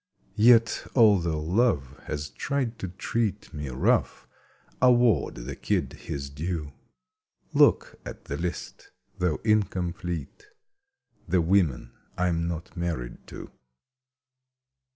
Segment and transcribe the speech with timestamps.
[0.39, 4.27] Yet although Love has tried to treat Me rough,
[4.81, 6.73] award the kid his due.
[7.53, 10.47] Look at the list, though incomplete:
[11.27, 13.51] The women I'm not married to.